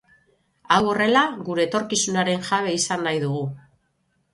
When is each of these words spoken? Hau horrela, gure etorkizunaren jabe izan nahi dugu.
Hau 0.75 0.79
horrela, 0.93 1.21
gure 1.51 1.65
etorkizunaren 1.67 2.45
jabe 2.51 2.77
izan 2.83 3.09
nahi 3.11 3.25
dugu. 3.31 3.49